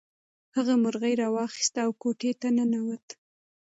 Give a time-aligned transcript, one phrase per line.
[0.55, 3.07] هغه مرغۍ راواخیسته او کوټې ته ننووت.